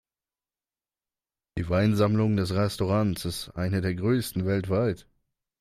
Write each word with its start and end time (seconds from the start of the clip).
Die 1.59 1.69
Weinsammlung 1.69 2.35
des 2.35 2.55
Restaurants 2.55 3.23
ist 3.23 3.49
eine 3.51 3.81
der 3.81 3.93
größten 3.93 4.47
weltweit. 4.47 5.05